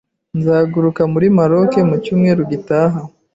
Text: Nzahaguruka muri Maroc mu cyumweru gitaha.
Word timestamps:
Nzahaguruka 0.37 1.01
muri 1.13 1.27
Maroc 1.37 1.71
mu 1.89 1.95
cyumweru 2.03 2.41
gitaha. 2.51 2.99